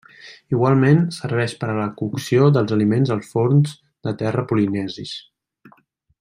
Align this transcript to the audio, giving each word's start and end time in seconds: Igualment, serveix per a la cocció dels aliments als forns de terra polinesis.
Igualment, 0.53 1.01
serveix 1.17 1.53
per 1.63 1.69
a 1.73 1.75
la 1.79 1.85
cocció 1.99 2.47
dels 2.57 2.73
aliments 2.77 3.13
als 3.17 3.29
forns 3.35 3.77
de 4.09 4.15
terra 4.23 4.47
polinesis. 4.53 5.13